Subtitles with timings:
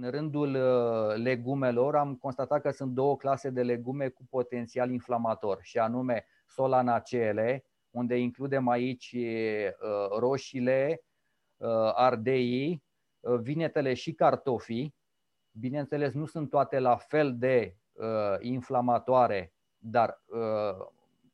[0.00, 5.58] în rândul uh, legumelor am constatat că sunt două clase de legume cu potențial inflamator,
[5.62, 11.02] și anume solanacele, unde includem aici uh, roșiile,
[11.94, 12.82] ardeii,
[13.40, 14.94] vinetele și cartofii.
[15.50, 17.76] Bineînțeles, nu sunt toate la fel de
[18.40, 20.22] inflamatoare, dar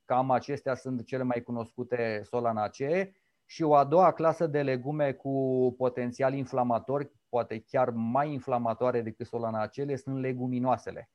[0.04, 3.14] cam acestea sunt cele mai cunoscute solanacee
[3.44, 9.26] și o a doua clasă de legume cu potențial inflamator, poate chiar mai inflamatoare decât
[9.26, 11.10] solanacele, sunt leguminoasele.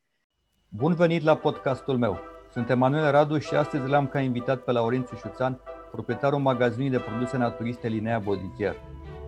[0.70, 2.20] Bun venit la podcastul meu!
[2.52, 5.60] Sunt Emanuel Radu și astăzi l-am ca invitat pe Laurențiu Șuțan,
[5.92, 8.76] proprietarul magazinului de produse naturiste Linea Bodichier.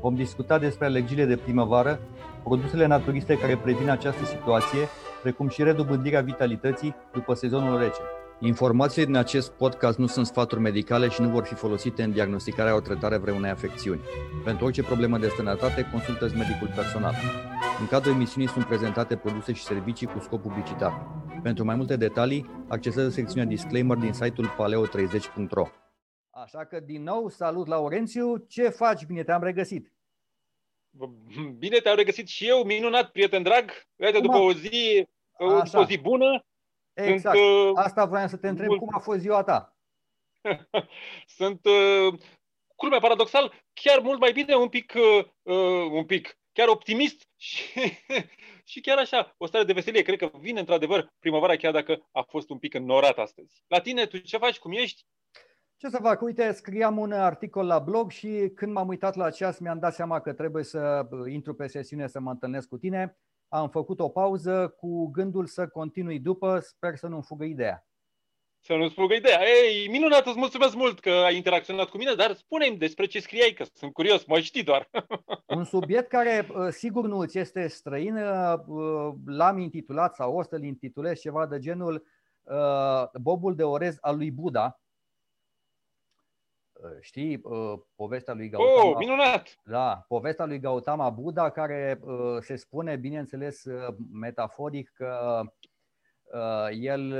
[0.01, 1.99] Vom discuta despre alergiile de primăvară,
[2.43, 4.79] produsele naturiste care previn această situație,
[5.21, 8.01] precum și redobândirea vitalității după sezonul rece.
[8.39, 12.75] Informațiile din acest podcast nu sunt sfaturi medicale și nu vor fi folosite în diagnosticarea
[12.75, 14.01] o tratare vreunei afecțiuni.
[14.43, 17.13] Pentru orice problemă de sănătate, consultă medicul personal.
[17.79, 21.07] În cadrul emisiunii sunt prezentate produse și servicii cu scop publicitar.
[21.43, 25.67] Pentru mai multe detalii, accesează secțiunea disclaimer din site-ul paleo30.ro.
[26.29, 29.05] Așa că, din nou, salut Laurențiu, ce faci?
[29.05, 29.93] Bine te-am regăsit!
[31.57, 33.71] Bine te-am regăsit și eu, minunat, prieten drag.
[33.95, 35.07] Uite, după o zi,
[35.73, 36.45] o zi bună,
[37.05, 37.37] Exact.
[37.37, 38.67] Sunt, uh, Asta vreau să te întreb.
[38.67, 38.79] Mult...
[38.79, 39.75] Cum a fost ziua ta?
[41.37, 42.19] Sunt, uh,
[42.75, 47.63] culmea paradoxal, chiar mult mai bine, un pic, uh, uh, un pic, chiar optimist și,
[48.63, 50.01] și chiar așa, o stare de veselie.
[50.01, 53.63] Cred că vine într-adevăr primăvara, chiar dacă a fost un pic înnorat astăzi.
[53.67, 54.59] La tine, tu ce faci?
[54.59, 55.05] Cum ești?
[55.77, 56.21] Ce să fac?
[56.21, 60.21] Uite, scriam un articol la blog și când m-am uitat la ceas mi-am dat seama
[60.21, 64.09] că trebuie să uh, intru pe sesiune să mă întâlnesc cu tine am făcut o
[64.09, 67.87] pauză cu gândul să continui după, sper să nu-mi fugă ideea.
[68.59, 69.39] Să nu-ți fugă ideea.
[69.41, 73.51] Ei, minunat, îți mulțumesc mult că ai interacționat cu mine, dar spune-mi despre ce scriai,
[73.51, 74.89] că sunt curios, mă știi doar.
[75.57, 80.63] Un subiect care uh, sigur nu îți este străin, uh, l-am intitulat sau o să-l
[80.63, 82.05] intitulez ceva de genul
[82.43, 84.86] uh, Bobul de orez al lui Buddha, Uh,
[86.99, 88.89] știi uh, povestea lui Gautama?
[88.89, 89.59] Oh, minunat!
[89.63, 93.63] Da, povestea lui Gautama Buddha care uh, se spune, bineînțeles,
[94.11, 95.41] metaforic că
[96.71, 97.13] el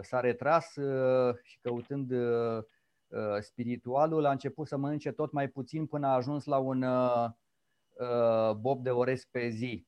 [0.00, 0.72] s-a retras
[1.42, 2.12] și căutând
[3.40, 6.84] spiritualul a început să mănânce tot mai puțin până a ajuns la un
[8.60, 9.86] bob de orez pe zi.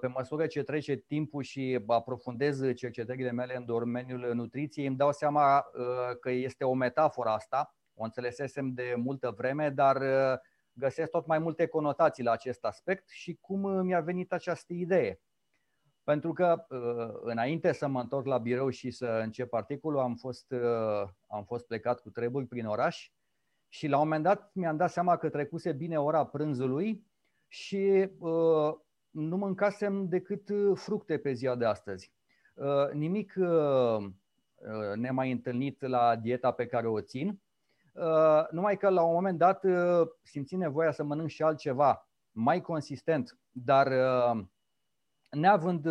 [0.00, 5.64] Pe măsură ce trece timpul și aprofundez cercetările mele în domeniul nutriției, îmi dau seama
[6.20, 7.74] că este o metaforă asta.
[7.94, 10.02] O înțelesesem de multă vreme, dar
[10.72, 15.20] găsesc tot mai multe conotații la acest aspect și cum mi-a venit această idee.
[16.04, 16.66] Pentru că
[17.22, 20.54] înainte să mă întorc la birou și să încep articolul, am fost,
[21.26, 23.10] am fost plecat cu treburi prin oraș
[23.68, 27.06] și la un moment dat mi-am dat seama că trecuse bine ora prânzului
[27.48, 28.10] și
[29.16, 32.12] nu mâncasem decât uh, fructe pe ziua de astăzi.
[32.54, 34.06] Uh, nimic uh,
[34.94, 37.40] nemai întâlnit la dieta pe care o țin,
[38.50, 39.64] numai că la un moment dat
[40.22, 43.92] simți nevoia să mănânc și altceva mai consistent, dar
[45.30, 45.88] neavând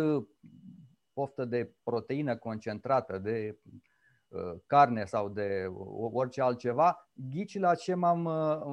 [1.12, 3.58] poftă de proteină concentrată, de
[4.66, 5.66] carne sau de
[6.12, 8.20] orice altceva, ghici la ce m-am,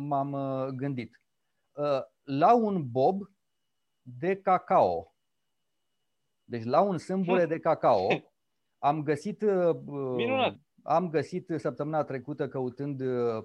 [0.03, 0.31] m-am
[0.75, 1.22] gândit.
[2.24, 3.33] La un bob
[4.03, 5.14] de cacao.
[6.44, 8.08] Deci la un sâmbure de cacao
[8.80, 9.75] am găsit uh,
[10.16, 10.56] Minunat.
[10.84, 13.44] am găsit săptămâna trecută căutând uh,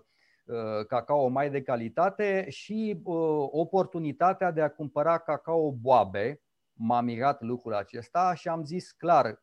[0.89, 6.41] cacao mai de calitate și uh, oportunitatea de a cumpăra cacao boabe.
[6.81, 9.43] M-a mirat lucrul acesta și am zis clar,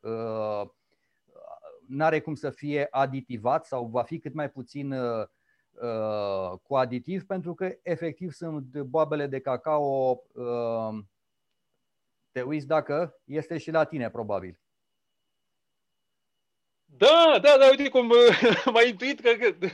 [1.88, 5.28] n-are cum să fie aditivat sau va fi cât mai puțin Uh,
[6.64, 11.00] cu aditiv pentru că efectiv sunt boabele de cacao uh,
[12.32, 14.60] te uiți dacă este și la tine probabil.
[16.98, 18.12] Da, da, da, uite cum
[18.74, 19.32] m-ai intuit că,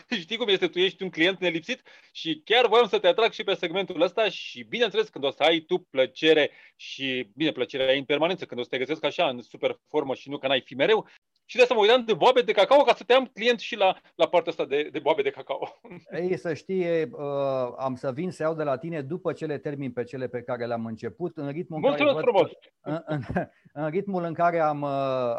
[0.07, 1.81] că știi cum este, tu ești un client nelipsit
[2.11, 5.43] și chiar voiam să te atrag și pe segmentul ăsta și bineînțeles când o să
[5.43, 9.29] ai tu plăcere și, bine, plăcerea ai în permanență, când o să te găsesc așa
[9.29, 11.07] în super formă și nu că n-ai fi mereu,
[11.45, 13.75] și de asta mă uitam de boabe de cacao ca să te am client și
[13.75, 15.79] la, la partea asta de, de boabe de cacao.
[16.21, 19.57] Ei, să știi, uh, am să vin să iau de la tine după ce le
[19.57, 22.49] termin pe cele pe care le-am început, în ritmul în care frumos!
[22.81, 23.21] În, în,
[23.83, 24.89] în ritmul în care am, uh,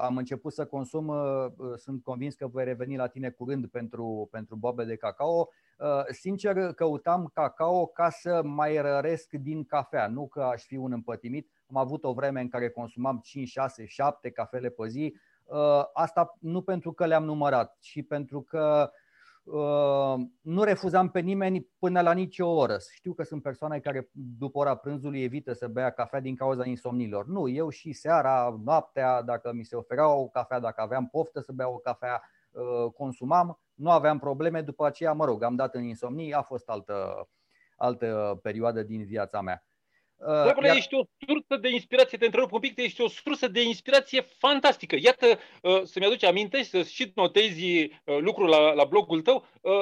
[0.00, 1.46] am început să consum, uh,
[1.76, 5.48] sunt convins că voi reveni la tine curând pentru, pentru boabe de cacao.
[5.78, 10.92] Uh, sincer, căutam cacao ca să mai răresc din cafea, nu că aș fi un
[10.92, 11.50] împătimit.
[11.68, 15.20] Am avut o vreme în care consumam 5, 6, 7 cafele pe zi, Uh,
[15.92, 18.90] asta nu pentru că le-am numărat, ci pentru că
[20.40, 22.76] nu refuzam pe nimeni până la nicio oră.
[22.90, 27.26] Știu că sunt persoane care după ora prânzului evită să bea cafea din cauza insomnilor.
[27.26, 31.52] Nu, eu și seara, noaptea, dacă mi se oferea o cafea, dacă aveam poftă să
[31.52, 32.22] beau o cafea,
[32.94, 37.28] consumam, nu aveam probleme, după aceea, mă rog, am dat în insomnii, a fost altă,
[37.76, 39.66] altă perioadă din viața mea.
[40.24, 40.76] Dragule, Iar...
[40.76, 44.96] ești o sursă de inspirație, te întrerup un pic, ești o sursă de inspirație fantastică.
[45.00, 49.46] Iată, uh, să-mi aduce aminte și să și notezi uh, lucrul la, la blogul tău,
[49.60, 49.72] uh,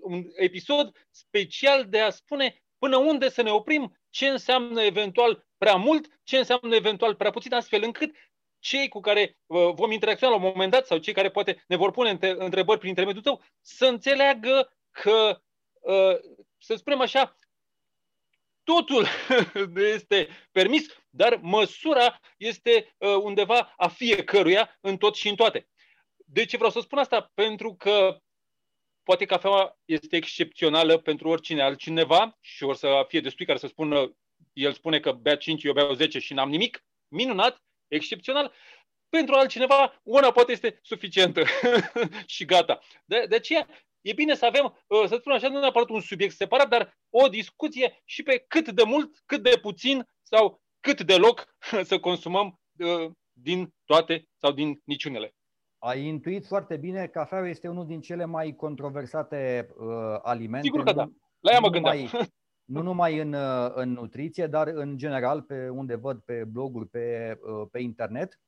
[0.00, 5.74] un episod special de a spune până unde să ne oprim, ce înseamnă eventual prea
[5.74, 8.14] mult, ce înseamnă eventual prea puțin, astfel încât
[8.58, 9.38] cei cu care
[9.74, 12.88] vom interacționa la un moment dat sau cei care poate ne vor pune întrebări prin
[12.88, 15.40] intermediul tău să înțeleagă că,
[16.58, 17.36] să spunem așa,
[18.66, 19.06] totul
[19.96, 25.68] este permis, dar măsura este uh, undeva a fiecăruia în tot și în toate.
[26.16, 27.30] De ce vreau să spun asta?
[27.34, 28.18] Pentru că
[29.02, 34.16] poate cafeaua este excepțională pentru oricine altcineva și o să fie destui care să spună,
[34.52, 38.52] el spune că bea 5, eu beau 10 și n-am nimic, minunat, excepțional.
[39.08, 41.42] Pentru altcineva, una poate este suficientă
[42.34, 42.80] și gata.
[43.04, 43.68] De, de aceea,
[44.08, 47.28] e bine să avem, uh, să spun așa, nu neapărat un subiect separat, dar o
[47.28, 51.46] discuție și pe cât de mult, cât de puțin sau cât de loc
[51.90, 55.34] să consumăm uh, din toate sau din niciunele.
[55.78, 59.86] Ai intuit foarte bine, cafeaua este unul din cele mai controversate uh,
[60.22, 60.66] alimente.
[60.66, 61.08] Sigur că da,
[61.40, 61.96] la ea mă gândeam.
[61.96, 62.28] Numai,
[62.74, 67.38] nu numai în, uh, în nutriție, dar în general, pe unde văd pe bloguri, pe,
[67.70, 68.40] pe internet.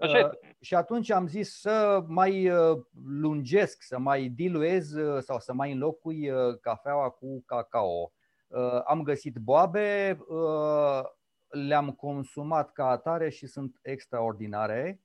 [0.00, 5.38] Așa uh, și atunci am zis să mai uh, lungesc, să mai diluez uh, sau
[5.38, 6.30] să mai înlocui
[6.60, 8.12] cafeaua cu cacao.
[8.84, 10.18] Am găsit boabe,
[11.48, 15.00] le-am consumat ca atare și sunt extraordinare.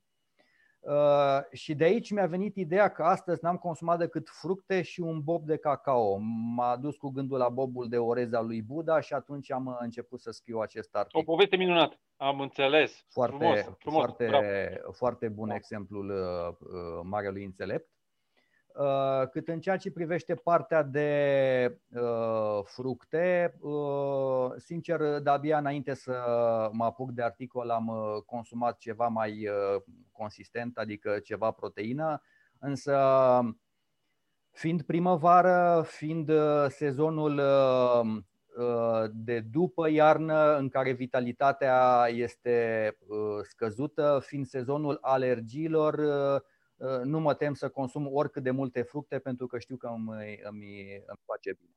[0.85, 5.21] Uh, și de aici mi-a venit ideea că astăzi n-am consumat decât fructe și un
[5.23, 6.17] bob de cacao.
[6.55, 10.21] M-a dus cu gândul la bobul de orez al lui Buddha și atunci am început
[10.21, 11.21] să scriu acest articol.
[11.21, 13.05] O poveste minunată, am înțeles.
[13.09, 15.55] Foarte, frumos, frumos, foarte, foarte bun bravo.
[15.55, 17.94] exemplul uh, uh, marelui înțelept.
[18.77, 26.13] Uh, cât în ceea ce privește partea de uh, fructe, uh, sincer, de-abia înainte să
[26.72, 27.92] mă apuc de articol am
[28.25, 29.48] consumat ceva mai
[30.12, 32.22] consistent, adică ceva proteină,
[32.60, 33.00] însă
[34.51, 36.31] fiind primăvară, fiind
[36.68, 37.42] sezonul
[39.12, 42.98] de după iarnă în care vitalitatea este
[43.44, 46.42] scăzută, fiind sezonul alergiilor, Uh,
[47.03, 51.01] nu mă tem să consum oricât de multe fructe pentru că știu că îmi, îmi,
[51.05, 51.75] îmi face bine.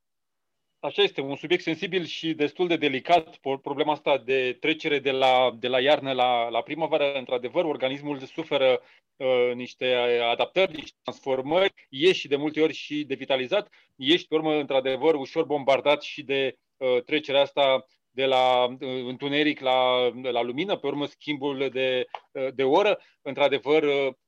[0.80, 5.56] Așa este, un subiect sensibil și destul de delicat, problema asta de trecere de la,
[5.58, 7.12] de la iarnă la, la primăvară.
[7.12, 8.80] Într-adevăr, organismul suferă
[9.16, 9.94] uh, niște
[10.32, 15.44] adaptări, niște transformări, ești și de multe ori și devitalizat, ești pe urmă, într-adevăr, ușor
[15.44, 21.06] bombardat și de uh, trecerea asta de la uh, întuneric la, la lumină, pe urmă
[21.06, 22.98] schimbul de, uh, de oră.
[23.22, 24.27] Într-adevăr, uh, Um,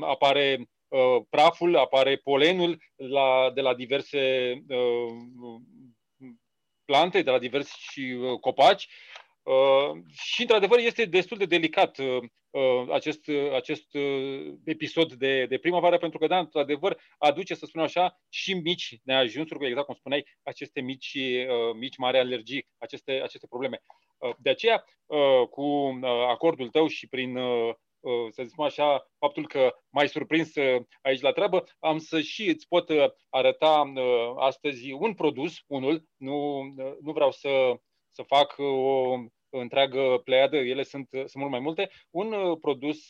[0.00, 5.60] apare uh, praful, apare polenul la, de la diverse uh,
[6.84, 8.88] plante, de la diversi uh, copaci.
[10.12, 11.98] Și, într-adevăr, este destul de delicat
[12.90, 13.86] acest, acest
[14.64, 19.66] episod de, de primăvară, pentru că, da, într-adevăr, aduce, să spunem așa, și mici neajunsuri,
[19.66, 21.16] exact cum spuneai, aceste mici,
[21.74, 23.82] mici mari alergii, aceste, aceste probleme.
[24.38, 24.84] De aceea,
[25.50, 25.98] cu
[26.28, 27.74] acordul tău și prin Uh,
[28.30, 32.68] să zicem așa, faptul că m-ai surprins uh, aici la treabă, am să și îți
[32.68, 33.92] pot uh, arăta
[34.36, 36.62] astăzi un produs, unul, nu,
[37.00, 37.74] nu vreau să,
[38.10, 43.08] să fac o întreagă pleiadă, ele sunt, sunt mult mai multe, un produs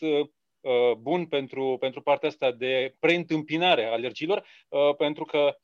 [0.99, 4.47] bun pentru, pentru partea asta de preîntâmpinare a alergilor,
[4.97, 5.57] pentru că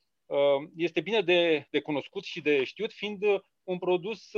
[0.76, 3.24] este bine de, de cunoscut și de știut, fiind
[3.62, 4.28] un produs,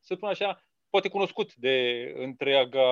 [0.00, 2.86] să spun așa, poate cunoscut de întreaga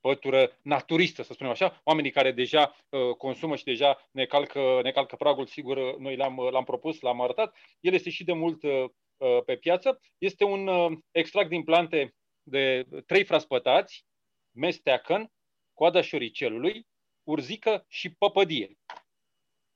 [0.00, 4.90] pătură naturistă, să spunem așa, oamenii care deja uh, consumă și deja ne calcă, ne
[4.90, 7.56] calcă pragul, sigur, noi l-am, l-am propus, l-am arătat.
[7.80, 8.84] El este și de mult uh,
[9.16, 10.00] uh pe piață.
[10.18, 14.06] Este un uh, extract din plante de trei fraspătați,
[14.50, 15.32] mesteacăn,
[15.74, 16.86] coada șoricelului,
[17.22, 18.78] urzică și păpădie.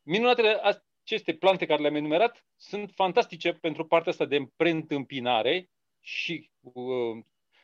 [0.03, 0.61] Minunatele
[1.03, 7.23] aceste plante care le-am enumerat sunt fantastice pentru partea asta de preîntâmpinare și, uh,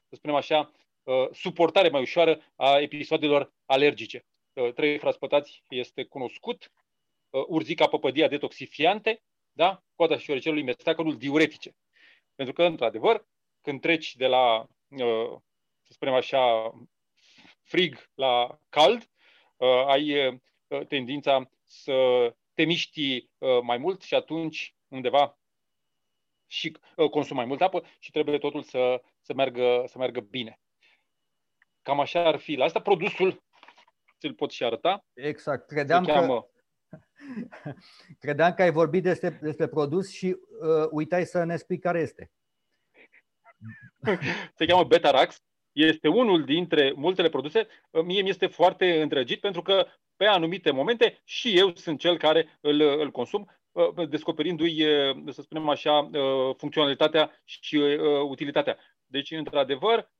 [0.08, 0.87] să spunem așa, Uh,
[1.32, 4.26] suportare mai ușoară a episoadelor alergice.
[4.52, 6.72] Uh, trei fraspătați este cunoscut,
[7.30, 9.22] uh, urzica păpădia detoxifiante,
[9.52, 9.82] da?
[9.94, 11.76] coada șoricelului mesteacănul diuretice.
[12.34, 13.26] Pentru că, într-adevăr,
[13.60, 14.66] când treci de la,
[15.82, 16.72] să spunem așa,
[17.62, 19.10] frig la cald,
[19.86, 20.40] ai
[20.88, 21.94] tendința să
[22.54, 23.28] te miști
[23.62, 25.38] mai mult și atunci undeva
[26.46, 26.76] și
[27.10, 30.60] consum mai multă apă și trebuie totul să, să, meargă, să meargă bine.
[31.88, 32.54] Cam așa ar fi.
[32.54, 33.42] La asta produsul
[34.18, 35.04] ți-l pot și arăta.
[35.14, 35.66] Exact.
[35.66, 36.46] Credeam că,
[38.24, 42.30] credeam că ai vorbit despre, despre produs și uh, uitai să ne spui care este.
[44.56, 45.42] Se cheamă Betarax.
[45.72, 47.66] Este unul dintre multele produse.
[48.04, 52.58] Mie mi este foarte îndrăgit pentru că pe anumite momente și eu sunt cel care
[52.60, 57.76] îl, îl consum, uh, descoperindu-i, uh, să spunem așa, uh, funcționalitatea și
[58.28, 58.78] utilitatea.
[59.10, 60.10] Deci, într-adevăr,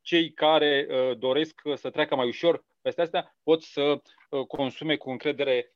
[0.00, 0.86] cei care
[1.18, 4.00] doresc să treacă mai ușor peste astea pot să
[4.46, 5.72] consume cu încredere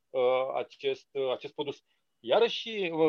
[0.54, 1.84] acest, acest produs.
[2.26, 3.04] Iarăși, o,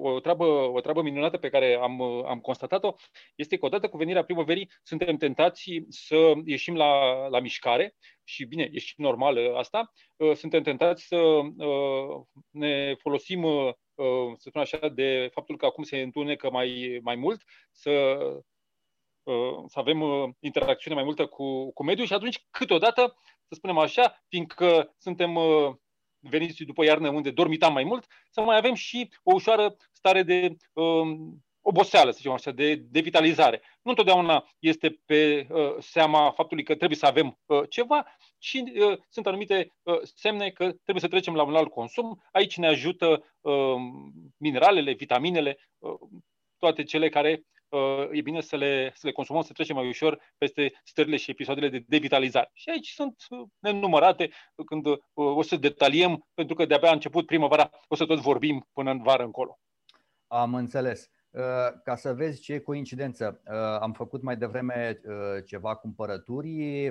[0.00, 2.94] o, treabă, o treabă minunată pe care am, am constatat-o
[3.34, 8.68] este că odată cu venirea primăverii suntem tentați să ieșim la, la mișcare și bine,
[8.72, 9.92] e și normal asta,
[10.34, 11.40] suntem tentați să
[12.50, 13.42] ne folosim,
[14.36, 18.18] să spun așa, de faptul că acum se întunecă mai, mai mult, să,
[19.66, 20.02] să avem
[20.40, 23.16] interacțiune mai multă cu, cu mediul și atunci câteodată,
[23.48, 25.38] să spunem așa, fiindcă suntem
[26.20, 30.56] veniți după iarnă unde dormitam mai mult, să mai avem și o ușoară stare de
[30.72, 33.62] um, oboseală, să zicem așa, de, de vitalizare.
[33.82, 38.06] Nu întotdeauna este pe uh, seama faptului că trebuie să avem uh, ceva,
[38.38, 42.22] ci uh, sunt anumite uh, semne că trebuie să trecem la un alt consum.
[42.32, 43.74] Aici ne ajută uh,
[44.36, 45.98] mineralele, vitaminele, uh,
[46.58, 47.59] toate cele care Uh,
[48.10, 51.68] e bine să le, să le consumăm, să trecem mai ușor peste stările și episoadele
[51.68, 52.50] de devitalizare.
[52.52, 54.30] Și aici sunt uh, nenumărate
[54.66, 58.68] când uh, o să detaliem, pentru că de-abia a început primăvara, o să tot vorbim
[58.72, 59.58] până în vară încolo.
[60.26, 61.10] Am înțeles.
[61.84, 63.40] Ca să vezi ce coincidență,
[63.80, 65.00] am făcut mai devreme
[65.46, 66.90] ceva cumpărături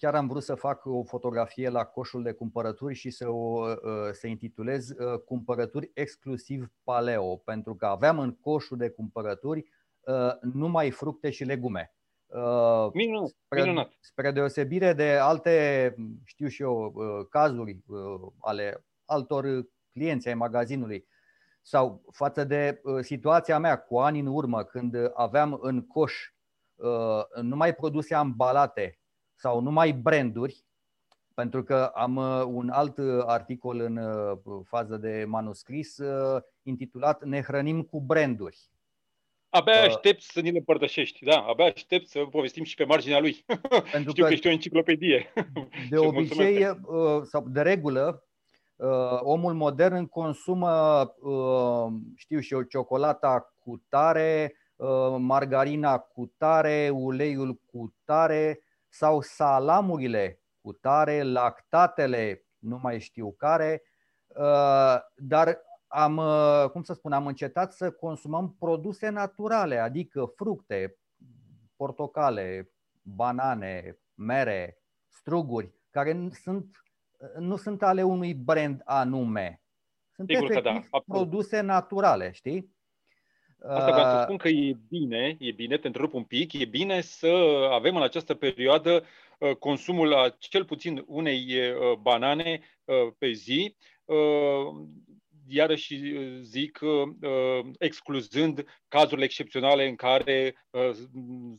[0.00, 3.76] chiar am vrut să fac o fotografie la coșul de cumpărături și să o uh,
[4.12, 9.64] să intitulez uh, Cumpărături exclusiv paleo, pentru că aveam în coșul de cumpărături
[10.00, 11.94] uh, numai fructe și legume.
[12.92, 13.92] Minunat, spre, minunat.
[14.00, 16.94] spre deosebire de alte, știu și eu,
[17.30, 17.78] cazuri
[18.40, 19.46] ale altor
[19.92, 21.06] clienți ai magazinului
[21.62, 26.14] sau față de situația mea cu ani în urmă când aveam în coș
[27.42, 28.99] numai produse ambalate
[29.40, 30.64] sau numai branduri,
[31.34, 35.98] pentru că am uh, un alt uh, articol în uh, fază de manuscris
[36.62, 38.58] intitulat Ne hrănim cu branduri.
[39.48, 43.44] Abia aștept să ni le împărtășești, da, abia aștept să povestim și pe marginea lui.
[43.92, 45.32] Pentru Știu că, că ești o enciclopedie.
[45.88, 46.66] De obicei,
[47.22, 48.24] sau de regulă,
[49.20, 51.02] omul modern consumă,
[52.16, 54.54] știu și eu, ciocolata cu tare,
[55.18, 63.82] margarina cu tare, uleiul cu tare, sau salamurile cu tare, lactatele, nu mai știu care,
[64.26, 70.98] uh, dar am, uh, cum să spun, am încetat să consumăm produse naturale, adică fructe,
[71.76, 74.78] portocale, banane, mere,
[75.08, 76.76] struguri, care nu sunt,
[77.38, 79.62] nu sunt ale unui brand anume.
[80.14, 82.76] Sunt Sigur efectiv da, produse naturale, știi?
[83.68, 86.64] Asta vreau să uh, spun că e bine, e bine, te întrerup un pic, e
[86.64, 87.26] bine să
[87.70, 89.04] avem în această perioadă
[89.38, 92.60] uh, consumul a cel puțin unei uh, banane
[93.18, 93.76] pe zi
[95.50, 100.90] iarăși uh, zic, uh, excluzând cazurile excepționale în care uh,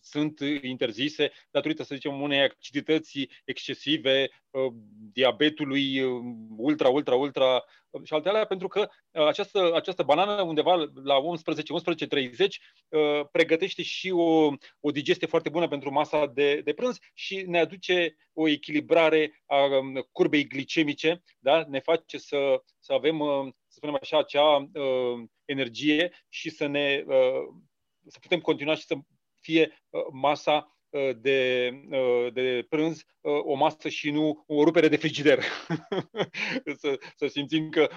[0.01, 4.29] sunt interzise datorită, să zicem, unei acidități excesive,
[5.13, 6.03] diabetului
[6.57, 7.63] ultra, ultra, ultra
[8.03, 12.47] și alte alea, pentru că această, această banană undeva la 11-11.30
[13.31, 14.47] pregătește și o,
[14.79, 19.63] o digestie foarte bună pentru masa de, de prânz și ne aduce o echilibrare a
[19.63, 21.65] um, curbei glicemice, da?
[21.67, 23.19] ne face să, să avem
[23.71, 27.63] să spunem așa, acea uh, energie și să ne uh,
[28.07, 28.95] să putem continua și să
[29.41, 30.80] fie uh, masa uh,
[31.21, 35.39] de, uh, de prânz o masă și nu o rupere de frigider.
[36.81, 37.89] să, să simțim că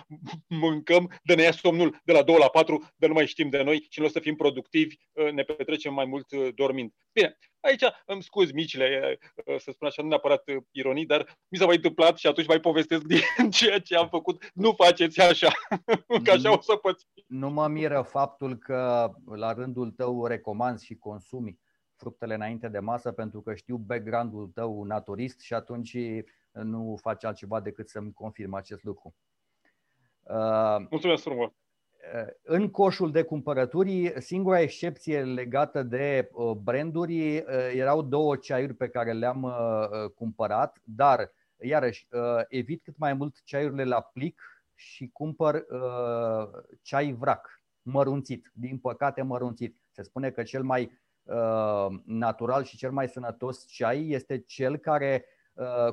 [0.48, 3.62] mâncăm, de ne ia somnul de la 2 la 4, de nu mai știm de
[3.62, 4.96] noi și nu o să fim productivi,
[5.32, 6.92] ne petrecem mai mult dormind.
[7.12, 9.18] Bine, Aici îmi scuz micile,
[9.58, 13.02] să spun așa, nu neapărat ironii, dar mi s-a mai întâmplat și atunci mai povestesc
[13.02, 13.20] din
[13.50, 14.50] ceea ce am făcut.
[14.54, 15.52] Nu faceți așa,
[16.24, 17.06] că așa o să păți.
[17.26, 21.58] Nu mă miră faptul că la rândul tău recomanzi și consumi
[22.04, 25.96] fructele înainte de masă pentru că știu background-ul tău naturist și atunci
[26.52, 29.14] nu faci altceva decât să-mi confirm acest lucru.
[30.90, 31.52] Mulțumesc frumos!
[32.42, 37.44] în coșul de cumpărături, singura excepție legată de uh, branduri uh,
[37.74, 42.08] erau două ceaiuri pe care le-am uh, cumpărat, dar iarăși,
[42.48, 44.42] evit cât mai mult ceaiurile la plic
[44.74, 45.66] și cumpăr
[46.82, 49.76] ceai vrac, mărunțit, din păcate mărunțit.
[49.90, 50.98] Se spune că cel mai
[52.04, 55.24] natural și cel mai sănătos ceai este cel care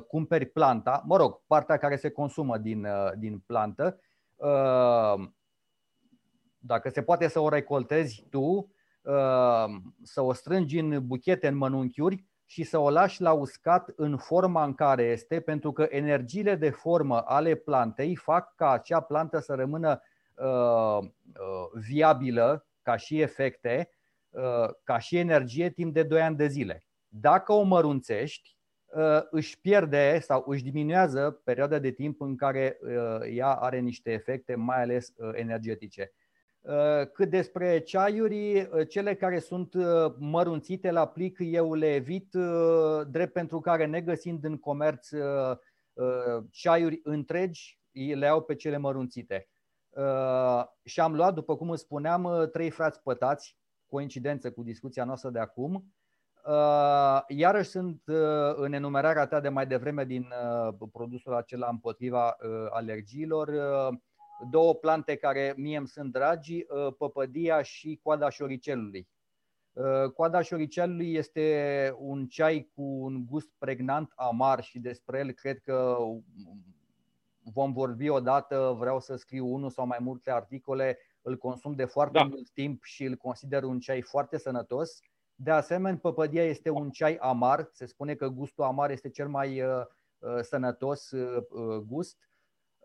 [0.08, 2.86] cumperi planta, mă rog, partea care se consumă din,
[3.18, 4.00] din plantă,
[6.58, 8.72] dacă se poate să o recoltezi tu,
[10.02, 14.64] să o strângi în buchete, în mănunchiuri și să o lași la uscat în forma
[14.64, 19.54] în care este, pentru că energiile de formă ale plantei fac ca acea plantă să
[19.54, 20.02] rămână
[20.34, 24.01] uh, uh, viabilă ca și efecte, uh,
[24.84, 26.84] ca și energie timp de 2 ani de zile.
[27.08, 32.90] Dacă o mărunțești, uh, își pierde sau își diminuează perioada de timp în care uh,
[33.34, 36.12] ea are niște efecte, mai ales uh, energetice.
[36.62, 42.36] Uh, cât despre ceaiuri, uh, cele care sunt uh, mărunțite la plic, eu le evit,
[43.08, 45.08] drept pentru care negăsind în comerț
[46.50, 49.48] ceaiuri întregi, le iau pe cele mărunțite.
[50.84, 53.56] Și am luat, după cum îți spuneam, trei frați pătați,
[53.92, 55.84] coincidență cu discuția noastră de acum.
[57.28, 58.02] Iarăși sunt
[58.54, 60.28] în enumerarea ta de mai devreme din
[60.92, 62.36] produsul acela împotriva
[62.70, 63.50] alergiilor
[64.50, 69.08] două plante care mie îmi sunt dragi, uh, păpădia și coada șoricelului.
[69.72, 75.58] Uh, coada șoricelului este un ceai cu un gust pregnant, amar și despre el cred
[75.58, 75.96] că
[77.52, 82.18] vom vorbi odată, vreau să scriu unul sau mai multe articole, îl consum de foarte
[82.18, 82.24] da.
[82.24, 85.00] mult timp și îl consider un ceai foarte sănătos.
[85.34, 89.62] De asemenea, păpădia este un ceai amar, se spune că gustul amar este cel mai
[89.62, 89.82] uh,
[90.40, 91.10] sănătos
[91.84, 92.16] gust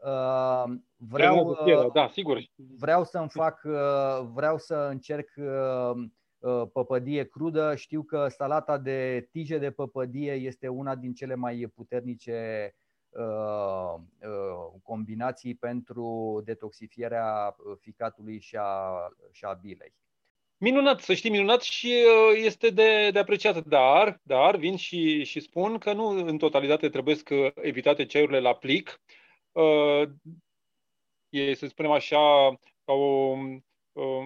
[0.04, 2.40] Ehm, vreau, uh, da, sigur.
[2.56, 7.76] vreau să-mi fac, uh, vreau să încerc uh, păpădie crudă.
[7.76, 12.72] Știu că salata de tije de păpădie este una din cele mai puternice
[14.84, 19.94] combinații pentru detoxifierea ficatului și a, și a bilei.
[20.60, 21.94] Minunat, să știi, minunat și
[22.34, 23.66] este de, de apreciat.
[23.66, 28.54] Dar, dar vin și, și spun că nu în totalitate trebuie să evitate ceaiurile la
[28.54, 29.02] plic,
[29.52, 30.10] uh,
[31.30, 32.54] e, să spunem așa,
[32.86, 33.38] ca o,
[33.92, 34.26] uh,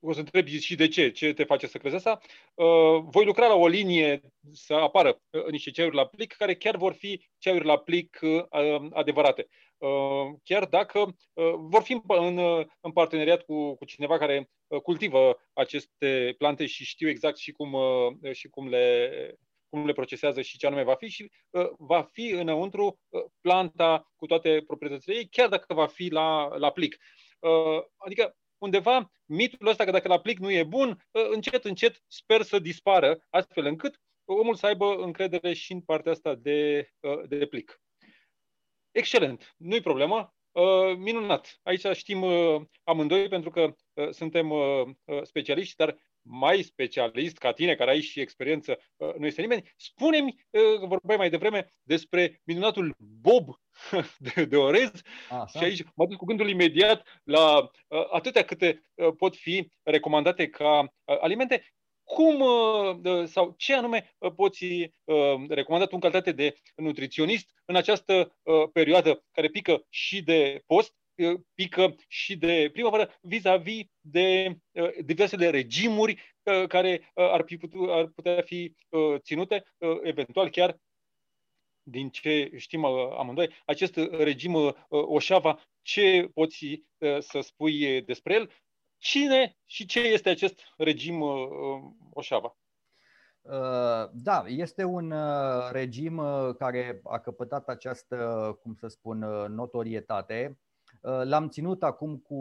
[0.00, 2.20] o să întreb și de ce, ce te face să crezi asta,
[2.54, 4.20] uh, voi lucra la o linie
[4.52, 8.44] să apară uh, niște ceaiuri la plic care chiar vor fi ceaiuri la plic uh,
[8.92, 9.46] adevărate.
[9.78, 12.38] Uh, chiar dacă uh, vor fi în,
[12.80, 17.72] în parteneriat cu, cu cineva care uh, cultivă aceste plante și știu exact și cum,
[17.72, 19.38] uh, și cum le
[19.74, 24.12] cum le procesează și ce anume va fi și uh, va fi înăuntru uh, planta
[24.16, 26.96] cu toate proprietățile ei, chiar dacă va fi la, la plic.
[27.38, 32.02] Uh, adică undeva mitul ăsta că dacă la plic nu e bun, uh, încet, încet
[32.06, 37.28] sper să dispară, astfel încât omul să aibă încredere și în partea asta de, uh,
[37.28, 37.80] de plic.
[38.90, 40.34] Excelent, nu-i problemă.
[40.52, 41.60] Uh, minunat.
[41.62, 47.52] Aici știm uh, amândoi pentru că uh, suntem uh, uh specialiști, dar mai specialist ca
[47.52, 49.72] tine, care ai și experiență, uh, nu este nimeni.
[49.76, 53.48] Spune-mi, uh, vorbeai mai devreme, despre minunatul Bob
[54.34, 54.90] de, de orez
[55.30, 55.58] Așa.
[55.58, 58.82] și aici mă duc cu gândul imediat la uh, atâtea câte
[59.16, 61.74] pot fi recomandate ca alimente.
[62.04, 62.44] Cum
[63.26, 64.66] sau ce anume poți
[65.48, 68.36] recomanda tu în calitate de nutriționist în această
[68.72, 70.94] perioadă care pică și de post,
[71.54, 77.92] pică și de primăvară vis-a-vis de uh, diversele regimuri uh, care uh, ar, fi putu,
[77.92, 78.76] ar putea fi
[79.16, 79.64] ținute,
[80.02, 80.78] eventual chiar
[81.82, 86.84] din ce știm amândoi, acest regim Oșava, ce poți
[87.18, 88.50] să spui despre el?
[88.98, 91.20] Cine și ce este acest regim
[92.12, 92.56] Oșava?
[94.12, 95.14] Da, este un
[95.70, 96.16] regim
[96.58, 100.73] care a căpătat această, cum să spun, notorietate Uh,
[101.04, 102.38] l-am ținut acum, cu,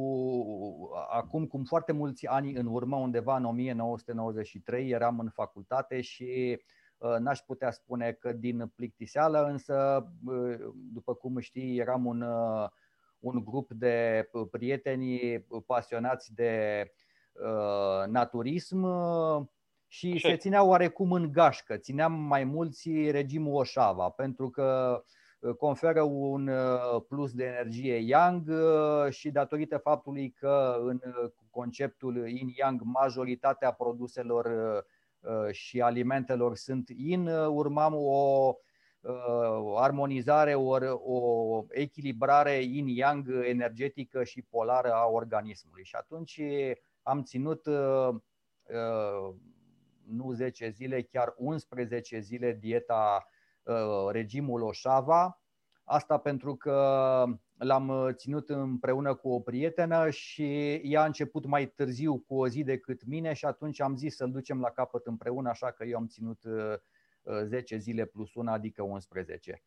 [1.10, 6.60] acum cum foarte mulți ani în urmă, undeva în 1993, eram în facultate și
[6.98, 10.56] uh, n-aș putea spune că din plictiseală, însă, uh,
[10.94, 12.26] după cum știi, eram un,
[13.20, 16.86] un grup de prieteni pasionați de
[18.08, 18.88] naturism
[19.88, 21.78] și se țineau oarecum în gașcă.
[21.78, 25.00] Țineam mai mulți regimul Oșava, pentru că
[25.52, 32.28] conferă un uh, plus de energie yang uh, și datorită faptului că în uh, conceptul
[32.28, 34.52] yin-yang majoritatea produselor
[35.52, 38.54] și alimentelor sunt yin, urmam o
[39.78, 45.84] armonizare, o, o echilibrare yin-yang energetică și polară a organismului.
[45.84, 46.42] Și atunci
[47.02, 47.68] am ținut
[50.04, 53.28] nu 10 zile, chiar 11 zile dieta
[54.12, 55.42] regimul Oșava.
[55.84, 57.26] Asta pentru că
[57.58, 62.64] l-am ținut împreună cu o prietenă și ea a început mai târziu cu o zi
[62.64, 66.08] decât mine și atunci am zis să-l ducem la capăt împreună, așa că eu am
[66.08, 66.40] ținut
[67.44, 69.64] 10 zile plus una, adică 11.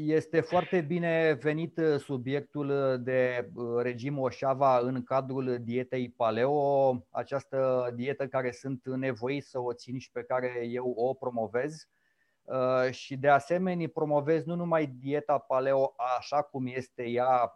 [0.00, 7.06] Este foarte bine venit uh, subiectul uh, de uh, regim Oșava în cadrul dietei paleo,
[7.10, 11.88] această dietă care sunt nevoit să o țin și pe care eu o promovez.
[12.90, 17.52] Și de asemenea promovez nu numai dieta paleo așa cum este ea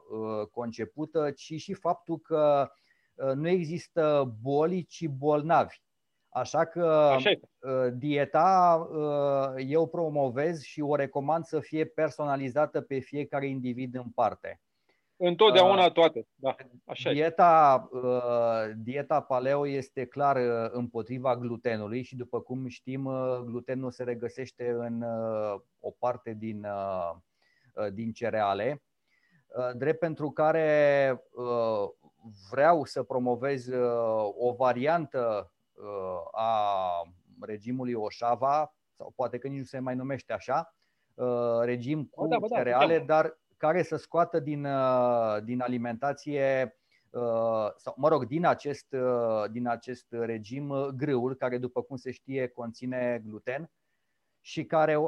[0.51, 2.71] concepută, ci și faptul că
[3.35, 5.83] nu există boli, ci bolnavi.
[6.35, 12.99] Așa că Așa uh, dieta uh, eu promovez și o recomand să fie personalizată pe
[12.99, 14.61] fiecare individ în parte.
[15.25, 16.57] Întotdeauna uh, toate, da.
[16.85, 17.89] Așa dieta,
[18.77, 20.37] dieta paleo este clar
[20.73, 23.11] împotriva glutenului și după cum știm,
[23.45, 25.03] glutenul se regăsește în
[25.81, 26.67] o parte din,
[27.93, 28.83] din cereale,
[29.75, 31.23] drept pentru care
[32.51, 33.69] vreau să promovez
[34.39, 35.53] o variantă
[36.33, 37.03] a
[37.41, 40.75] regimului Oșava, sau poate că nici nu se mai numește așa,
[41.15, 46.77] uh, regim cu da, da, cereale, dar care să scoată din, uh, din alimentație
[47.11, 48.95] uh, sau, mă rog, din acest,
[49.51, 53.71] din acest regim grâul, care, după cum se știe, conține gluten
[54.41, 54.99] și care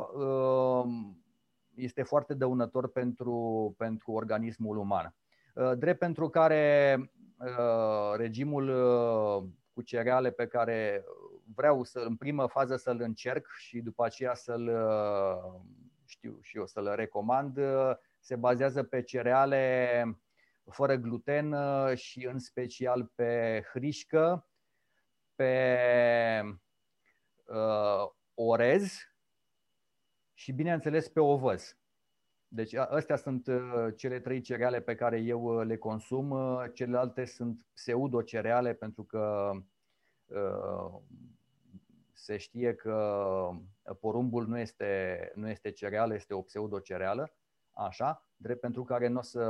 [1.74, 5.14] este foarte dăunător pentru, pentru organismul uman.
[5.76, 6.96] Drept pentru care
[8.16, 8.70] regimul
[9.72, 11.04] cu cereale pe care
[11.54, 14.70] vreau să în primă fază să-l încerc și după aceea să-l
[16.04, 17.58] știu și eu să-l recomand,
[18.24, 20.02] se bazează pe cereale
[20.70, 21.56] fără gluten
[21.94, 24.48] și în special pe hrișcă,
[25.34, 25.60] pe
[27.46, 28.98] uh, orez
[30.34, 31.78] și bineînțeles pe ovăz.
[32.48, 36.30] Deci astea sunt uh, cele trei cereale pe care eu uh, le consum.
[36.30, 39.52] Uh, celelalte sunt pseudo-cereale pentru că
[42.12, 43.48] se știe că
[44.00, 47.34] porumbul nu este, nu este cereală, este o pseudo-cereală.
[47.74, 49.42] Așa, drept pentru care nu o să,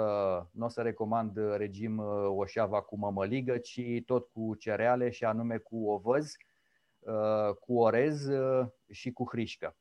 [0.52, 6.32] n-o să recomand regim oșeava cu mămăligă, ci tot cu cereale și anume cu ovăz,
[7.60, 8.28] cu orez
[8.90, 9.76] și cu hrișcă.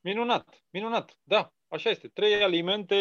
[0.00, 1.50] Minunat, minunat, da.
[1.68, 2.08] Așa este.
[2.08, 2.94] Trei alimente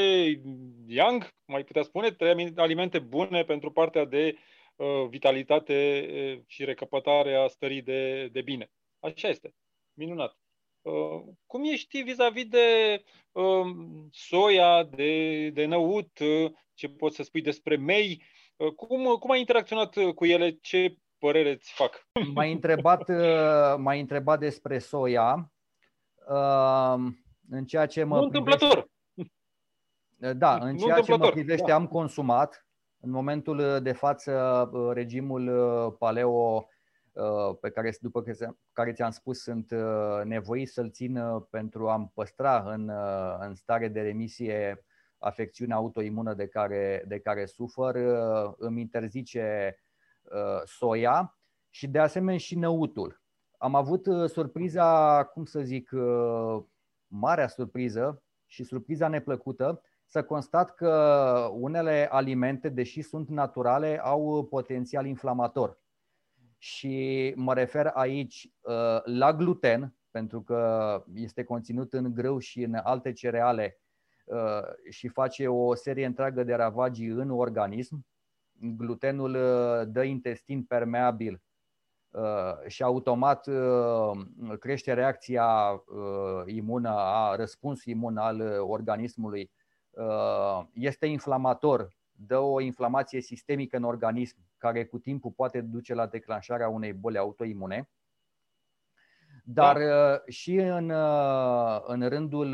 [0.87, 4.37] young, mai putea spune, trei alimente bune pentru partea de
[4.75, 8.71] uh, vitalitate uh, și recapătare a stării de, de bine.
[8.99, 9.53] Așa este.
[9.93, 10.37] Minunat.
[10.85, 13.65] Uh, cum ești vis-a-vis de uh,
[14.11, 18.23] soia, de, de năut, uh, ce poți să spui despre mei?
[18.55, 20.51] Uh, cum, cum ai interacționat cu ele?
[20.51, 22.07] Ce părere îți fac?
[22.33, 25.51] M-ai întrebat, uh, m-ai întrebat despre soia.
[26.29, 26.95] Uh,
[27.49, 28.89] în ceea ce mă nu privește,
[30.35, 31.75] Da, în ceea ce mă privește da.
[31.75, 32.67] am consumat.
[32.99, 36.63] În momentul de față, uh, regimul uh, paleo uh,
[37.61, 38.23] pe care, după
[38.71, 39.71] care ți-am spus, sunt
[40.23, 42.91] nevoit să-l țin pentru a-mi păstra în,
[43.39, 44.85] în stare de remisie
[45.17, 47.95] afecțiunea autoimună de care, de care sufăr,
[48.57, 49.77] îmi interzice
[50.65, 51.37] soia
[51.69, 53.21] și de asemenea și năutul.
[53.57, 55.89] Am avut surpriza, cum să zic,
[57.07, 65.05] marea surpriză și surpriza neplăcută să constat că unele alimente, deși sunt naturale, au potențial
[65.05, 65.83] inflamator.
[66.65, 72.73] Și mă refer aici uh, la gluten, pentru că este conținut în grâu și în
[72.83, 73.79] alte cereale
[74.25, 78.05] uh, și face o serie întreagă de ravagii în organism.
[78.51, 81.41] Glutenul uh, dă intestin permeabil
[82.15, 84.11] Uh, și automat uh,
[84.59, 89.51] crește reacția uh, imună, a răspunsul imun al organismului,
[90.73, 96.69] este inflamator, dă o inflamație sistemică în organism care cu timpul poate duce la declanșarea
[96.69, 97.89] unei boli autoimune.
[99.43, 100.23] Dar da.
[100.27, 100.89] și în,
[101.85, 102.49] în rândul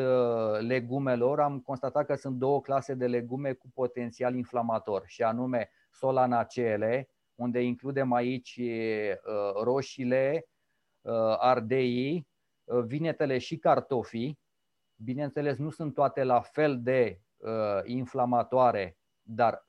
[0.60, 7.10] legumelor am constatat că sunt două clase de legume cu potențial inflamator, și anume solanacele,
[7.36, 10.47] unde includem aici uh, roșiile,
[11.02, 12.28] uh, ardeii,
[12.63, 14.39] uh, vinetele și cartofii.
[14.95, 17.21] Bineînțeles, nu sunt toate la fel de
[17.84, 19.66] inflamatoare, dar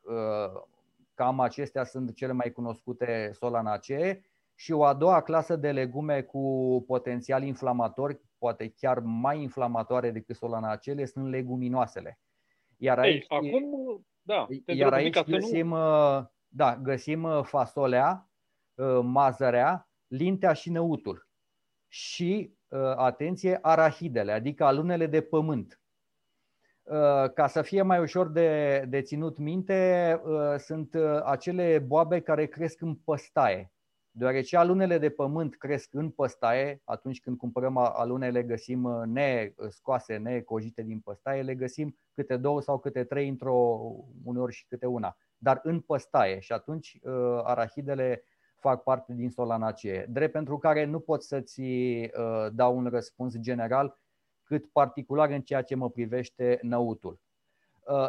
[1.15, 4.27] cam acestea sunt cele mai cunoscute solanacee.
[4.55, 10.37] Și o a doua clasă de legume cu potențial inflamator, poate chiar mai inflamatoare decât
[10.37, 12.19] solanacele, sunt leguminoasele.
[12.77, 18.31] Iar aici, Ei, acum, da, iar aici găsim nu da, găsim uh, fasolea,
[18.75, 21.29] uh, mazărea, lintea și năutul.
[21.89, 22.55] Și
[22.97, 25.82] atenție, arahidele, adică alunele de pământ.
[27.35, 30.21] Ca să fie mai ușor de, de ținut minte,
[30.59, 33.73] sunt acele boabe care cresc în păstaie.
[34.15, 40.17] Deoarece alunele de pământ cresc în păstaie, atunci când cumpărăm alune le găsim uh, nescoase,
[40.17, 43.81] necojite din păstaie, le găsim câte două sau câte trei într-o,
[44.25, 46.39] uneori și câte una, dar în păstaie.
[46.39, 48.25] Și atunci uh, arahidele
[48.59, 53.99] fac parte din solanacee, drept pentru care nu pot să-ți uh, dau un răspuns general
[54.43, 57.21] cât particular în ceea ce mă privește năutul.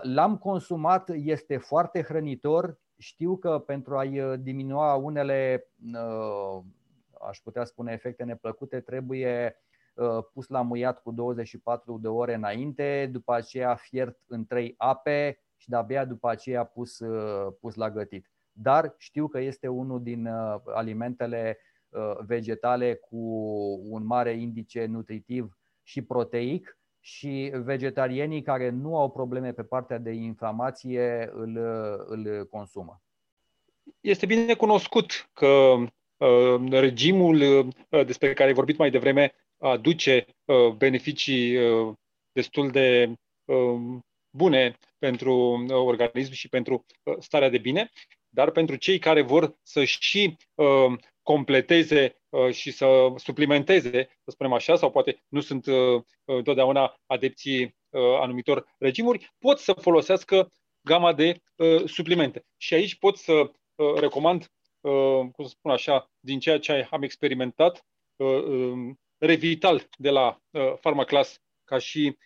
[0.02, 6.64] L-am consumat, este foarte hrănitor, știu că pentru a-i uh, diminua unele, uh,
[7.28, 9.56] aș putea spune, efecte neplăcute, trebuie
[9.94, 15.40] uh, pus la muiat cu 24 de ore înainte, după aceea fiert în trei ape
[15.56, 17.02] și de-abia după aceea pus,
[17.60, 18.32] pus la gătit.
[18.52, 20.28] Dar știu că este unul din
[20.74, 21.58] alimentele
[22.26, 23.18] vegetale cu
[23.90, 30.12] un mare indice nutritiv și proteic și vegetarienii care nu au probleme pe partea de
[30.12, 31.58] inflamație îl,
[32.08, 33.02] îl consumă.
[34.02, 35.48] Este bine cunoscut că
[36.18, 41.94] uh, regimul uh, despre care ai vorbit mai devreme aduce uh, beneficii uh,
[42.32, 43.14] destul de
[43.46, 47.90] uh, bune pentru uh, organism și pentru uh, starea de bine,
[48.30, 54.54] dar pentru cei care vor să și uh, completeze uh, și să suplimenteze, să spunem
[54.54, 57.76] așa, sau poate nu sunt uh, întotdeauna adepții
[58.22, 61.42] anumitor regimuri, pot să folosească gama de
[61.86, 62.46] suplimente.
[62.58, 63.52] Și aici pot să
[64.00, 64.52] recomand,
[65.32, 70.42] cum să spun așa, din ceea ce am experimentat, um, Revital de la
[70.80, 72.18] Pharmaclass ca și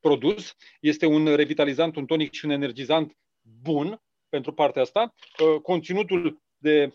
[0.00, 0.54] produs.
[0.80, 3.16] Este un revitalizant, un tonic și un energizant
[3.62, 5.14] bun pentru partea asta.
[5.62, 6.92] Conținutul de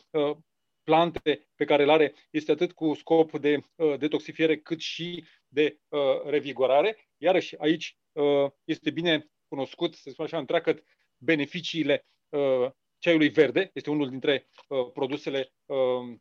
[0.83, 5.79] plante pe care le are este atât cu scop de uh, detoxifiere cât și de
[5.89, 6.97] uh, revigorare.
[7.17, 10.83] Iarăși aici uh, este bine cunoscut, să spun așa, întreagă
[11.17, 13.69] beneficiile uh, ceaiului verde.
[13.73, 16.17] Este unul dintre uh, produsele, uh,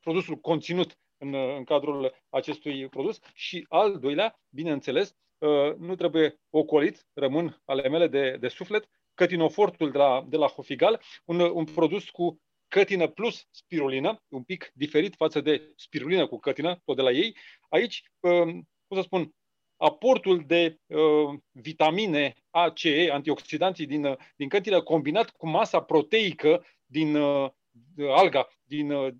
[0.00, 3.18] produsul conținut în, uh, în cadrul acestui produs.
[3.34, 9.90] Și al doilea, bineînțeles, uh, nu trebuie ocolit, rămân ale mele de, de suflet, cătinofortul
[9.90, 15.14] de la, de la Hofigal, un, un produs cu cătină plus spirulină, un pic diferit
[15.14, 17.36] față de spirulină cu cătină, tot de la ei.
[17.68, 19.34] Aici, um, cum să spun,
[19.76, 25.82] aportul de uh, vitamine A, C, E, antioxidanții din, uh, din cătină, combinat cu masa
[25.82, 27.50] proteică din uh,
[27.98, 29.12] alga, din uh,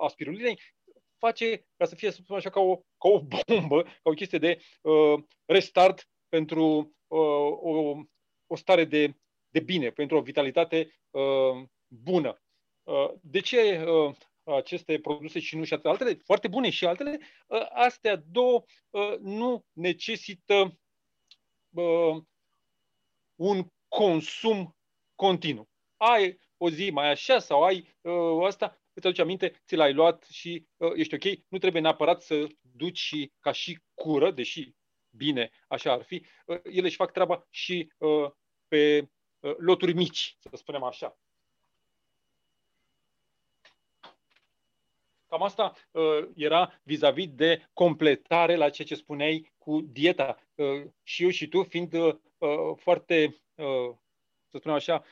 [0.00, 0.58] a spirulinei,
[1.18, 4.38] face ca să fie, să spun așa, ca o, ca o bombă, ca o chestie
[4.38, 7.18] de uh, restart pentru uh,
[7.60, 7.96] o,
[8.46, 9.14] o stare de,
[9.48, 12.43] de bine, pentru o vitalitate uh, bună.
[12.84, 17.66] Uh, de ce uh, aceste produse și nu și altele, foarte bune și altele, uh,
[17.70, 18.64] astea două
[19.20, 20.78] nu necesită
[23.34, 24.76] un consum
[25.14, 25.68] continuu.
[25.96, 27.96] Ai o zi mai așa sau ai
[28.46, 32.98] asta, îți aduce aminte, ți l-ai luat și ești ok, nu trebuie neapărat să duci
[32.98, 34.74] și ca și cură, deși
[35.10, 36.26] bine așa ar fi,
[36.62, 37.92] ele își fac treaba și
[38.68, 39.10] pe
[39.58, 41.18] loturi mici, să spunem așa.
[45.34, 50.38] Cam asta uh, era vis-a-vis de completare la ceea ce spuneai cu dieta.
[50.54, 52.14] Uh, și eu și tu, fiind uh,
[52.76, 53.96] foarte, uh,
[54.50, 55.04] să spunem așa,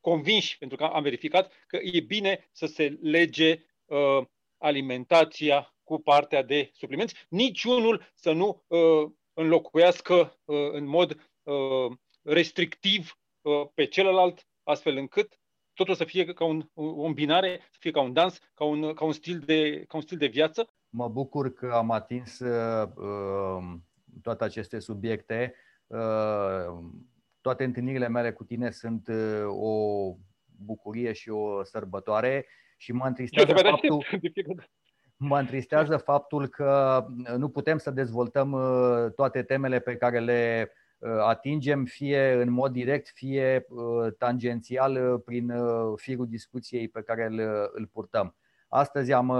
[0.00, 4.26] convinși, pentru că am verificat că e bine să se lege uh,
[4.58, 13.18] alimentația cu partea de suplimenți, niciunul să nu uh, înlocuiască uh, în mod uh, restrictiv
[13.40, 15.39] uh, pe celălalt, astfel încât
[15.80, 19.04] totul să fie ca un, o îmbinare, să fie ca un dans, ca un, ca
[19.04, 20.68] un, stil, de, ca un stil de viață.
[20.88, 23.84] Mă bucur că am atins uh, um,
[24.22, 25.54] toate aceste subiecte.
[25.86, 26.78] Uh,
[27.40, 30.14] toate întâlnirile mele cu tine sunt uh, o
[30.64, 34.04] bucurie și o sărbătoare și mă întristează faptul,
[35.16, 37.04] mă întristează faptul că
[37.36, 40.79] nu putem să dezvoltăm uh, toate temele pe care le Uh,
[41.20, 45.52] atingem fie în mod direct, fie uh, tangențial uh, prin
[45.96, 48.34] firul discuției pe care îl, îl purtăm.
[48.68, 49.30] Astăzi am,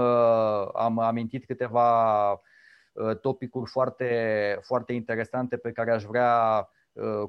[0.73, 2.41] am amintit câteva
[3.21, 6.67] topicuri foarte, foarte interesante pe care aș vrea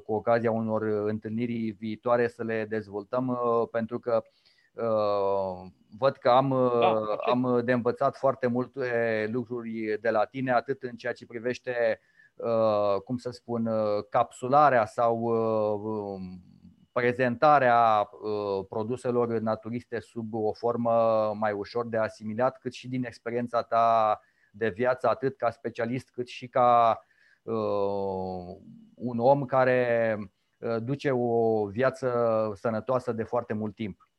[0.03, 3.37] cu ocazia unor întâlniri viitoare să le dezvoltăm,
[3.71, 4.23] pentru că
[5.97, 10.95] văd că am, da, am de învățat foarte multe lucruri de la tine, atât în
[10.95, 12.12] ceea ce privește Uh,
[13.03, 16.43] cum să spun, uh, capsularea sau uh, um,
[16.91, 18.09] prezentarea
[18.69, 20.91] produselor naturiste sub o formă
[21.35, 24.19] mai ușor de asimilat, cât și din experiența ta
[24.53, 26.99] de viață atât ca specialist cât și ca
[27.43, 28.57] uh,
[28.95, 30.17] un om care
[30.57, 34.09] uh, duce o viață sănătoasă de foarte mult timp.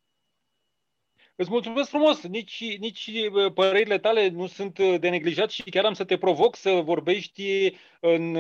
[1.37, 3.11] Îți mulțumesc frumos, nici, nici
[3.55, 8.37] părerile tale nu sunt de neglijat și chiar am să te provoc să vorbești în,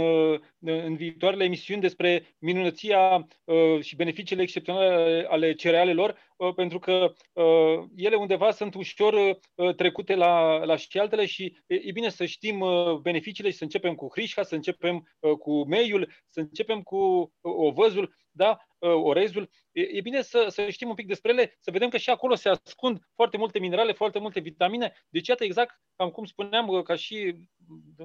[0.60, 7.84] în viitoarele emisiuni despre minunăția uh, și beneficiile excepționale ale cerealelor, uh, pentru că uh,
[7.96, 9.38] ele undeva sunt ușor
[9.76, 12.64] trecute la, la știaltele și e bine să știm
[13.02, 18.58] beneficiile și să începem cu hrișca, să începem cu meiul, să începem cu ovăzul, da?
[18.88, 19.50] Orezul.
[19.72, 22.34] E, e bine să, să știm un pic despre ele, să vedem că și acolo
[22.34, 24.92] se ascund foarte multe minerale, foarte multe vitamine.
[25.08, 27.34] Deci, iată exact, cam cum spuneam, ca și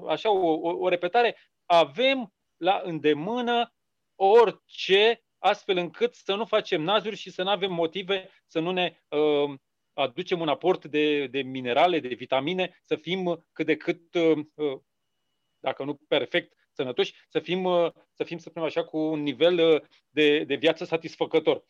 [0.08, 3.74] așa o, o, o repetare, avem la îndemână
[4.14, 8.96] orice, astfel încât să nu facem nazuri și să nu avem motive să nu ne
[9.08, 9.54] uh,
[9.92, 14.80] aducem un aport de, de minerale, de vitamine, să fim cât de cât, uh, uh
[15.62, 19.58] dacă nu perfect, sănătoși, să fim, uh, să fim, să spunem așa, cu un nivel
[19.58, 21.64] uh, de, de viață satisfăcător.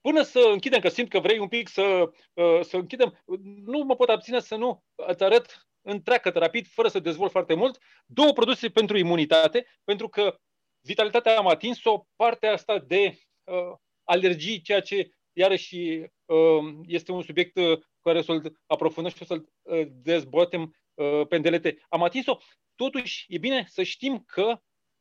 [0.00, 3.22] Până să închidem, că simt că vrei un pic să, uh, să închidem,
[3.64, 7.78] nu mă pot abține să nu îți arăt întreagă rapid, fără să dezvolt foarte mult,
[8.06, 10.38] două produse pentru imunitate, pentru că
[10.80, 13.72] vitalitatea am atins-o, partea asta de uh,
[14.04, 15.76] alergii, ceea ce iarăși
[16.24, 21.86] uh, este un subiect uh, care să-l aprofundăm și să-l uh, dezbatem uh, pendelete.
[21.88, 22.36] Am atins-o,
[22.80, 24.60] totuși e bine să știm că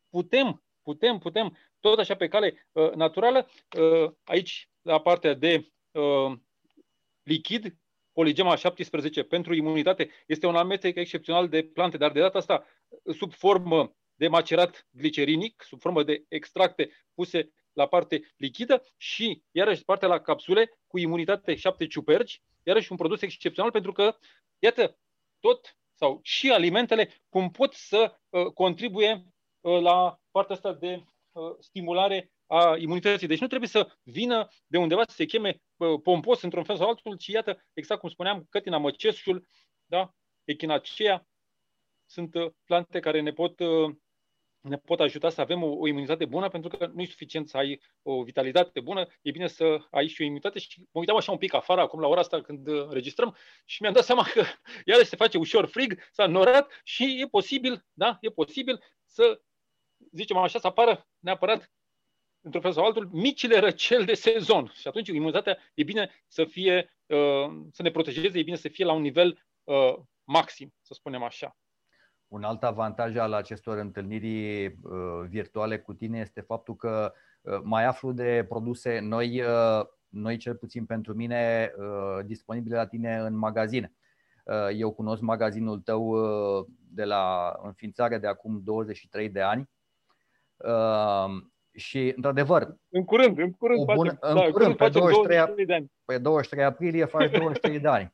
[0.09, 6.37] putem, putem, putem, tot așa pe cale uh, naturală, uh, aici la partea de uh,
[7.23, 7.77] lichid,
[8.11, 12.65] Poligema 17 pentru imunitate este un amestec excepțional de plante, dar de data asta
[13.17, 19.83] sub formă de macerat glicerinic, sub formă de extracte puse la parte lichidă și iarăși
[19.83, 24.17] partea la capsule cu imunitate 7 ciuperci, iarăși un produs excepțional pentru că,
[24.59, 24.99] iată,
[25.39, 29.23] tot sau și alimentele cum pot să uh, contribuie
[29.59, 33.27] uh, la partea asta de uh, stimulare a imunității.
[33.27, 35.61] Deci nu trebuie să vină de undeva să se cheme
[36.03, 39.47] pompos într-un fel sau altul, ci iată, exact cum spuneam, cătina măceșul,
[39.85, 40.13] da?
[40.43, 41.27] echinacea,
[42.05, 43.95] sunt uh, plante care ne pot, uh,
[44.61, 47.57] ne pot ajuta să avem o, o imunitate bună, pentru că nu e suficient să
[47.57, 50.59] ai o vitalitate bună, e bine să ai și o imunitate.
[50.59, 53.81] Și mă uitam așa un pic afară, acum la ora asta când uh, registrăm, și
[53.81, 54.43] mi-am dat seama că
[54.85, 59.41] iarăși se face ușor frig, s-a norat și e posibil, da, e posibil să,
[60.11, 61.71] zicem așa, să apară neapărat
[62.41, 64.71] într-un fel sau altul, micile răceli de sezon.
[64.75, 68.85] Și atunci imunitatea e bine să fie, uh, să ne protejeze, e bine să fie
[68.85, 71.57] la un nivel uh, maxim, să spunem așa.
[72.29, 74.73] Un alt avantaj al acestor întâlniri uh,
[75.27, 77.13] virtuale cu tine este faptul că
[77.63, 79.43] mai aflu de produse noi,
[80.09, 81.71] noi cel puțin pentru mine,
[82.25, 83.93] disponibile la tine în magazin.
[84.75, 86.15] Eu cunosc magazinul tău
[86.91, 89.69] de la înființare de acum 23 de ani
[91.71, 95.73] și, într-adevăr, în curând, în curând, bun, facem, în da, curând, pe 23, 23 de
[95.73, 95.91] ani.
[96.05, 98.13] Pe 23 aprilie faci 23 de ani.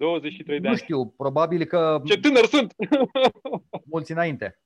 [0.00, 0.78] Uh, 23 de nu ani.
[0.78, 2.00] știu, probabil că...
[2.04, 2.74] Ce tânăr sunt!
[3.92, 4.60] mulți înainte.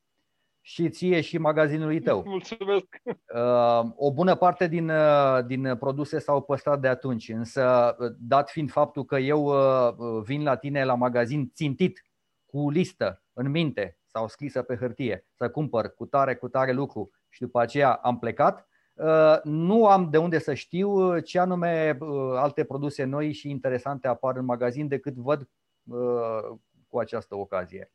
[0.61, 2.23] Și ție și magazinului tău.
[2.27, 2.87] Mulțumesc!
[3.05, 8.51] Uh, o bună parte din, uh, din produse s-au păstrat de atunci, însă uh, dat
[8.51, 12.03] fiind faptul că eu uh, vin la tine la magazin țintit,
[12.47, 17.11] cu listă, în minte, sau scrisă pe hârtie, să cumpăr cu tare, cu tare lucru
[17.29, 18.74] și după aceea am plecat, uh,
[19.43, 24.09] nu am de unde să știu uh, ce anume uh, alte produse noi și interesante
[24.09, 25.49] apar în magazin decât văd
[26.89, 27.93] cu această ocazie.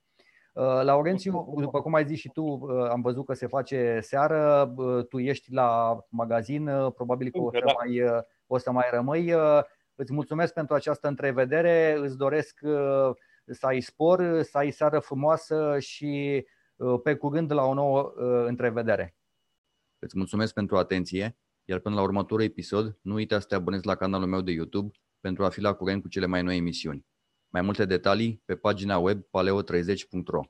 [0.81, 4.73] Laurențiu, după cum ai zis și tu, am văzut că se face seară,
[5.09, 7.71] tu ești la magazin, probabil că o să da.
[7.71, 9.33] mai, o să mai rămâi.
[9.95, 12.59] Îți mulțumesc pentru această întrevedere, îți doresc
[13.51, 18.45] să ai spor, să ai seară frumoasă și uh, pe curând la o nouă uh,
[18.45, 19.15] întrevedere.
[19.99, 23.95] Îți mulțumesc pentru atenție, iar până la următorul episod, nu uita să te abonezi la
[23.95, 27.05] canalul meu de YouTube pentru a fi la curent cu cele mai noi emisiuni.
[27.49, 30.41] Mai multe detalii pe pagina web paleo30.ro